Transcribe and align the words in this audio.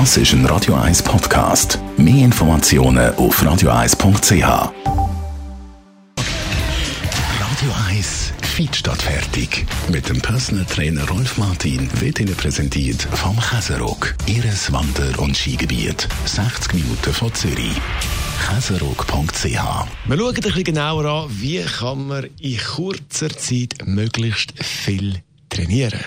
Das 0.00 0.16
ist 0.16 0.32
ein 0.32 0.44
Radio 0.46 0.74
1 0.74 1.04
Podcast. 1.04 1.78
Mehr 1.96 2.24
Informationen 2.24 3.14
auf 3.14 3.40
radio1.ch. 3.40 4.42
Radio 7.38 7.72
1 7.88 8.32
Feed 8.42 8.74
statt 8.74 9.00
fertig. 9.00 9.64
Mit 9.88 10.08
dem 10.08 10.20
Personal 10.20 10.64
Trainer 10.64 11.06
Rolf 11.08 11.38
Martin 11.38 11.88
wird 12.00 12.18
Ihnen 12.18 12.34
präsentiert 12.34 13.02
vom 13.02 13.38
Käserock. 13.38 14.16
Ihres 14.26 14.72
Wander- 14.72 15.16
und 15.20 15.36
Skigebiet. 15.36 16.08
60 16.24 16.74
Minuten 16.74 17.12
von 17.12 17.32
Zürich. 17.32 17.80
Käserock.ch 18.48 19.44
Wir 19.44 19.56
schauen 19.56 20.34
ein 20.34 20.34
bisschen 20.34 20.64
genauer 20.64 21.04
an, 21.04 21.30
wie 21.40 21.62
kann 21.62 22.08
man 22.08 22.26
in 22.40 22.58
kurzer 22.58 23.30
Zeit 23.30 23.76
möglichst 23.86 24.54
viel 24.60 25.22
trainieren. 25.50 26.00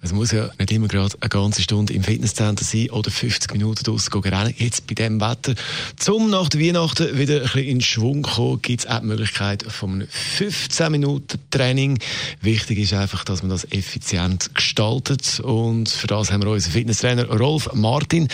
Es 0.00 0.12
muss 0.12 0.30
ja 0.30 0.48
nicht 0.58 0.70
immer 0.70 0.86
gerade 0.86 1.16
eine 1.20 1.28
ganze 1.28 1.60
Stunde 1.60 1.92
im 1.92 2.04
Fitnesscenter 2.04 2.64
sein 2.64 2.90
oder 2.90 3.10
50 3.10 3.52
Minuten 3.52 3.82
draussen 3.82 4.12
rennen. 4.20 4.54
Jetzt 4.56 4.86
bei 4.86 4.94
diesem 4.94 5.20
Wetter. 5.20 5.54
Zum 5.96 6.30
nach 6.30 6.48
der 6.48 6.60
Weihnachten 6.60 7.18
wieder 7.18 7.36
ein 7.36 7.42
bisschen 7.42 7.64
in 7.64 7.80
Schwung 7.80 8.22
kommen, 8.22 8.62
gibt 8.62 8.82
es 8.82 8.86
auch 8.86 9.00
die 9.00 9.06
Möglichkeit 9.06 9.64
von 9.64 9.94
einem 9.94 10.08
15 10.08 10.92
Minuten 10.92 11.40
Training. 11.50 11.98
Wichtig 12.40 12.78
ist 12.78 12.94
einfach, 12.94 13.24
dass 13.24 13.42
man 13.42 13.50
das 13.50 13.64
effizient 13.72 14.54
gestaltet. 14.54 15.40
Und 15.40 15.88
für 15.88 16.06
das 16.06 16.30
haben 16.30 16.44
wir 16.44 16.50
unseren 16.50 16.72
Fitnesstrainer 16.72 17.26
Rolf 17.26 17.68
Martin. 17.74 18.28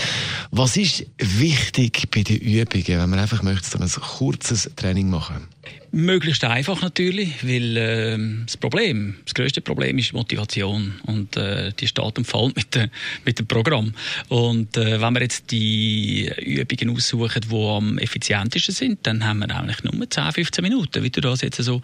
Was 0.50 0.76
ist 0.76 1.06
wichtig 1.16 2.10
bei 2.10 2.22
den 2.22 2.36
Übungen, 2.36 2.86
wenn 2.86 3.10
man 3.10 3.18
einfach 3.18 3.42
möchte, 3.42 3.66
so 3.70 3.78
ein 3.78 3.88
kurzes 3.88 4.70
Training 4.76 5.08
machen? 5.08 5.48
Möglichst 5.94 6.42
einfach 6.42 6.82
natürlich, 6.82 7.44
weil 7.44 7.76
äh, 7.76 8.18
das 8.46 8.56
Problem, 8.56 9.14
das 9.24 9.34
größte 9.34 9.60
Problem 9.60 9.96
ist 9.96 10.12
Motivation 10.12 10.94
und 11.06 11.36
äh, 11.36 11.70
die 11.78 11.86
steht 11.86 12.18
und 12.18 12.26
fällt 12.26 12.56
mit, 12.56 12.74
de, 12.74 12.88
mit 13.24 13.38
dem 13.38 13.46
Programm. 13.46 13.94
Und 14.28 14.76
äh, 14.76 15.00
wenn 15.00 15.14
wir 15.14 15.22
jetzt 15.22 15.52
die 15.52 16.28
Übungen 16.38 16.96
aussuchen, 16.96 17.42
die 17.48 17.54
am 17.54 17.98
effizientesten 17.98 18.74
sind, 18.74 19.06
dann 19.06 19.24
haben 19.24 19.38
wir 19.38 19.54
eigentlich 19.54 19.84
nur 19.84 20.10
10, 20.10 20.32
15 20.32 20.62
Minuten, 20.64 21.04
wie 21.04 21.10
du 21.10 21.20
das 21.20 21.42
jetzt 21.42 21.62
so 21.62 21.80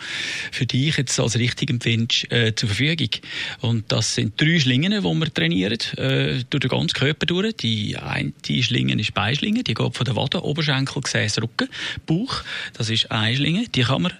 für 0.50 0.66
dich 0.66 0.96
jetzt 0.96 1.20
als 1.20 1.38
richtig 1.38 1.70
empfindest, 1.70 2.32
äh, 2.32 2.52
zur 2.52 2.68
Verfügung. 2.68 3.10
Und 3.60 3.92
das 3.92 4.16
sind 4.16 4.40
drei 4.40 4.58
Schlingen, 4.58 4.90
die 4.90 5.02
wir 5.04 5.34
trainieren, 5.34 5.78
äh, 5.98 6.42
durch 6.50 6.62
den 6.62 6.68
ganzen 6.68 6.94
Körper 6.94 7.26
durch. 7.26 7.54
Die 7.58 7.96
eine 7.96 8.32
Schlinge 8.44 9.00
ist 9.00 9.14
Beischlinge, 9.14 9.62
die 9.62 9.74
geht 9.74 9.96
von 9.96 10.04
der 10.04 10.16
Wade, 10.16 10.42
Oberschenkel, 10.42 11.00
Gesäß, 11.00 11.40
Rücken, 11.40 11.68
Bauch. 12.06 12.42
Das 12.76 12.90
ist 12.90 13.10
eine 13.12 13.36
Schlinge, 13.36 13.68
die 13.74 13.82
kann 13.82 14.02
man 14.02 14.12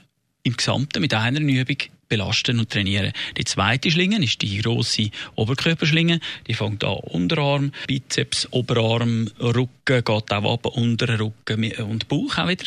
im 0.43 0.57
Gesamten 0.57 1.01
mit 1.01 1.15
einer 1.15 1.41
Übung 1.41 1.77
belasten 2.09 2.59
und 2.59 2.71
trainieren. 2.71 3.13
Die 3.39 3.45
zweite 3.45 3.91
Schlinge 3.91 4.23
ist 4.23 4.43
die 4.43 4.59
grosse 4.59 5.11
Oberkörperschlinge. 5.37 6.21
Die 6.47 6.55
fängt 6.55 6.83
an 6.83 6.97
Unterarm, 6.97 7.73
Bizeps, 7.87 8.49
Oberarm, 8.51 9.31
Rücken, 9.39 9.69
geht 9.87 10.09
auch 10.09 10.25
ab, 10.29 10.67
unteren 10.67 11.21
Rücken 11.21 11.73
und 11.85 12.09
Bauch 12.09 12.37
auch 12.39 12.49
wieder. 12.49 12.65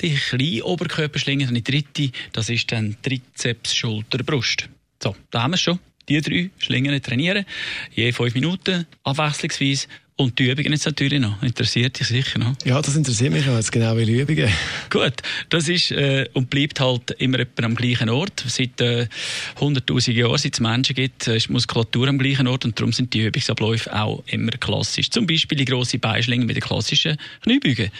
Die 0.00 0.14
kleine 0.14 0.64
Oberkörperschlinge, 0.64 1.46
die 1.46 1.62
dritte, 1.62 2.10
das 2.32 2.50
ist 2.50 2.72
dann 2.72 2.96
Trizeps, 3.00 3.74
Schulter, 3.74 4.24
Brust. 4.24 4.68
So, 5.02 5.14
da 5.30 5.42
haben 5.42 5.52
wir 5.52 5.54
es 5.54 5.62
schon. 5.62 5.78
Die 6.08 6.20
drei 6.20 6.50
Schlingen 6.58 7.00
trainieren, 7.00 7.44
je 7.94 8.10
fünf 8.10 8.34
Minuten, 8.34 8.86
abwechslungsweise 9.04 9.86
und 10.20 10.38
die 10.38 10.50
Übungen 10.50 10.72
jetzt 10.72 10.84
natürlich 10.84 11.18
noch. 11.18 11.42
Interessiert 11.42 11.98
dich 11.98 12.08
sicher 12.08 12.38
noch? 12.38 12.52
Ja, 12.64 12.80
das 12.82 12.94
interessiert 12.94 13.32
mich 13.32 13.48
auch 13.48 13.56
jetzt 13.56 13.72
genau 13.72 13.96
welche 13.96 14.12
Übungen. 14.12 14.52
Gut, 14.90 15.14
das 15.48 15.68
ist 15.68 15.90
äh, 15.92 16.28
und 16.34 16.50
bleibt 16.50 16.78
halt 16.78 17.12
immer 17.12 17.38
etwa 17.40 17.64
am 17.64 17.74
gleichen 17.74 18.10
Ort. 18.10 18.44
Seit 18.46 18.80
äh, 18.80 19.06
100'000 19.58 20.12
Jahren, 20.12 20.36
seit 20.36 20.54
es 20.54 20.60
Menschen 20.60 20.94
gibt, 20.94 21.26
äh, 21.26 21.36
ist 21.36 21.48
die 21.48 21.52
Muskulatur 21.52 22.06
am 22.08 22.18
gleichen 22.18 22.46
Ort 22.46 22.66
und 22.66 22.78
darum 22.78 22.92
sind 22.92 23.14
die 23.14 23.24
Übungsabläufe 23.24 23.98
auch 23.98 24.22
immer 24.26 24.52
klassisch. 24.52 25.08
Zum 25.10 25.26
Beispiel 25.26 25.56
die 25.56 25.64
grosse 25.64 25.98
Beischlinge 25.98 26.44
mit 26.44 26.56
den 26.56 26.62
klassischen 26.62 27.16
Kniebeugen. 27.42 27.90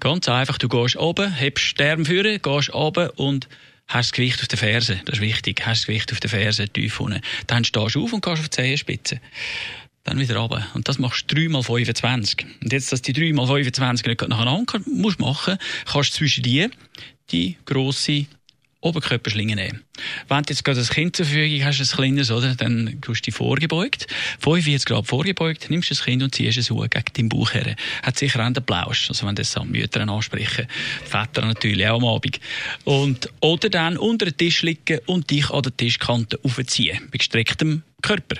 Ganz 0.00 0.28
einfach, 0.28 0.58
du 0.58 0.68
gehst 0.68 0.96
oben, 0.96 1.32
hebst 1.32 1.80
Arm 1.80 2.04
führen, 2.04 2.42
gehst 2.42 2.74
oben 2.74 3.10
und 3.10 3.48
hast 3.86 4.10
das 4.10 4.12
Gewicht 4.12 4.40
auf 4.40 4.48
den 4.48 4.58
Fersen. 4.58 5.00
Das 5.04 5.16
ist 5.16 5.22
wichtig. 5.22 5.62
Hast 5.64 5.82
das 5.82 5.86
Gewicht 5.86 6.12
auf 6.12 6.18
den 6.18 6.28
Fersen 6.28 6.72
tief 6.72 6.98
unten. 6.98 7.20
Dann 7.46 7.64
stehst 7.64 7.94
du 7.94 8.04
auf 8.04 8.12
und 8.12 8.24
gehst 8.24 8.40
auf 8.40 8.48
die 8.48 8.56
Zehenspitze 8.56 9.20
dann 10.08 10.20
wieder 10.20 10.36
runter. 10.36 10.66
Und 10.74 10.88
das 10.88 10.98
machst 10.98 11.30
du 11.30 11.34
3 11.34 11.48
mal 11.48 11.62
25. 11.62 12.46
Und 12.62 12.72
jetzt, 12.72 12.92
dass 12.92 13.02
die 13.02 13.12
3 13.12 13.32
mal 13.32 13.46
25 13.46 14.06
nicht 14.06 14.28
nacheinander 14.28 14.80
musst 14.86 15.20
machen, 15.20 15.58
kannst 15.86 16.14
du 16.14 16.18
zwischen 16.18 16.42
die 16.42 16.68
die 17.30 17.56
grosse 17.66 18.26
Oberkörperschlinge 18.80 19.56
nehmen. 19.56 19.82
Wenn 20.28 20.42
du 20.44 20.50
jetzt 20.50 20.64
gerade 20.64 20.78
das 20.78 20.90
Kind 20.90 21.16
zur 21.16 21.26
Verfügung 21.26 21.64
hast, 21.64 21.80
ein 21.80 21.96
kleines, 21.96 22.30
oder, 22.30 22.54
dann 22.54 23.00
tust 23.00 23.26
du 23.26 23.30
dich 23.30 23.34
vorgebeugt. 23.34 24.06
45 24.38 24.86
Grad 24.86 25.06
vorgebeugt, 25.06 25.68
nimmst 25.68 25.90
das 25.90 26.04
Kind 26.04 26.22
und 26.22 26.34
ziehst 26.34 26.58
es 26.58 26.70
hoch 26.70 26.88
gegen 26.88 27.04
deinen 27.12 27.28
Bauch 27.28 27.52
her. 27.52 27.74
Hat 28.02 28.16
sicher 28.16 28.46
auch 28.46 28.52
den 28.52 28.64
Plausch, 28.64 29.08
also 29.08 29.26
wenn 29.26 29.34
das 29.34 29.56
an 29.56 29.68
Mütter 29.70 30.08
ansprechen. 30.08 30.68
Väter 31.04 31.44
natürlich 31.44 31.86
auch 31.88 31.96
am 31.96 32.04
Abend. 32.04 32.38
Und, 32.84 33.28
oder 33.40 33.68
dann 33.68 33.96
unter 33.96 34.26
den 34.26 34.36
Tisch 34.36 34.62
liegen 34.62 35.00
und 35.06 35.28
dich 35.30 35.50
an 35.50 35.62
der 35.62 35.76
Tischkante 35.76 36.38
aufziehen. 36.44 37.08
Bei 37.10 37.18
gestrecktem 37.18 37.82
Körper. 38.02 38.36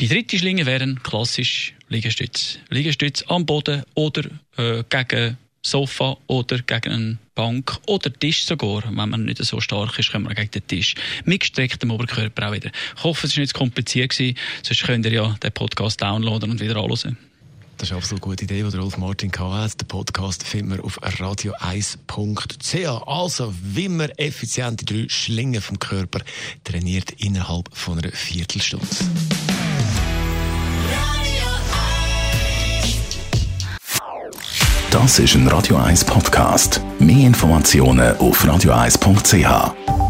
Die 0.00 0.08
dritte 0.08 0.38
Schlinge 0.38 0.66
wären 0.66 1.02
klassisch 1.02 1.74
Liegestütz. 1.88 2.58
Liegestütz 2.70 3.24
am 3.28 3.46
Boden 3.46 3.82
oder 3.94 4.24
äh, 4.56 4.82
gegen 4.88 5.38
Sofa 5.64 6.16
oder 6.26 6.58
gegen 6.58 6.92
eine 6.92 7.18
Bank 7.34 7.78
oder 7.86 8.12
Tisch 8.12 8.44
sogar. 8.44 8.82
Wenn 8.84 9.08
man 9.08 9.24
nicht 9.24 9.42
so 9.44 9.60
stark 9.60 9.98
ist, 9.98 10.10
können 10.10 10.28
wir 10.28 10.34
gegen 10.34 10.50
den 10.50 10.66
Tisch. 10.66 10.94
Mit 11.24 11.40
gestrecktem 11.40 11.90
Oberkörper 11.90 12.48
auch 12.48 12.52
wieder. 12.52 12.70
Ich 12.96 13.04
hoffe, 13.04 13.26
es 13.26 13.36
war 13.36 13.42
nicht 13.42 13.52
zu 13.52 13.58
kompliziert 13.58 14.10
gewesen, 14.10 14.36
sonst 14.62 14.84
könnt 14.84 15.06
ihr 15.06 15.12
ja 15.12 15.36
den 15.42 15.52
Podcast 15.52 16.02
downloaden 16.02 16.50
und 16.50 16.60
wieder 16.60 16.76
anhören. 16.76 17.16
Das 17.82 17.88
ist 17.88 17.94
eine 17.94 17.98
absolut 17.98 18.22
gute 18.22 18.44
Idee, 18.44 18.62
die 18.62 18.76
Rolf 18.76 18.96
Martin 18.96 19.32
hatte. 19.36 19.78
Den 19.78 19.88
Podcast 19.88 20.44
finden 20.44 20.70
wir 20.70 20.84
auf 20.84 21.02
radio1.ch. 21.02 23.08
Also, 23.08 23.52
wie 23.60 23.88
man 23.88 24.08
effizient 24.10 24.82
die 24.82 24.84
drei 24.84 25.08
Schlingen 25.08 25.60
vom 25.60 25.80
Körper 25.80 26.20
trainiert 26.62 27.10
innerhalb 27.18 27.76
von 27.76 27.98
einer 27.98 28.12
Viertelstunde. 28.12 28.86
Das 34.92 35.18
ist 35.18 35.34
ein 35.34 35.48
Radio 35.48 35.78
1 35.78 36.04
Podcast. 36.04 36.80
Mehr 37.00 37.26
Informationen 37.26 38.16
auf 38.18 38.44
radio1.ch. 38.44 40.01